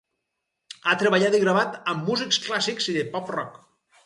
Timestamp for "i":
1.39-1.41, 2.93-2.97